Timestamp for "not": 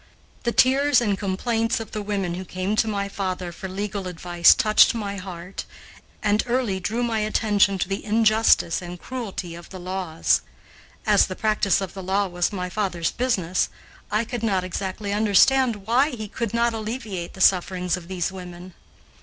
14.41-14.63, 16.51-16.73